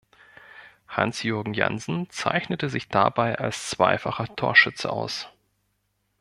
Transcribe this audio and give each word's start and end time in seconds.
Hans-Jürgen 0.89 1.53
Jansen 1.53 2.09
zeichnete 2.09 2.69
sich 2.69 2.87
dabei 2.89 3.37
als 3.37 3.69
zweifacher 3.69 4.35
Torschütze 4.35 4.91
aus. 4.91 5.29